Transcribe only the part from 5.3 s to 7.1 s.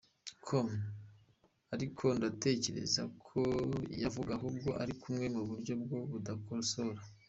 mu buryo bwo kubakosora?.